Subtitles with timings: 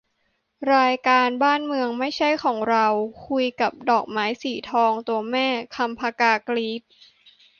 [0.75, 2.87] รายการ 'บ้านเมืองไม่ใช่ของเรา'
[3.27, 6.81] คุยกับ ดอกไม้สีทอง ตัวแม่ 'คำ ผกา' กรี๊ด